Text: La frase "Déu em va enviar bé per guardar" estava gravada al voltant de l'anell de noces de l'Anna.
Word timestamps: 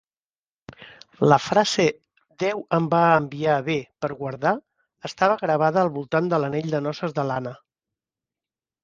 La 1.31 1.37
frase 1.47 1.83
"Déu 2.43 2.63
em 2.77 2.87
va 2.93 3.01
enviar 3.17 3.57
bé 3.67 3.75
per 4.05 4.09
guardar" 4.21 4.55
estava 5.11 5.37
gravada 5.43 5.81
al 5.83 5.93
voltant 5.99 6.31
de 6.33 6.41
l'anell 6.45 6.73
de 6.77 6.81
noces 6.87 7.15
de 7.21 7.27
l'Anna. 7.29 7.53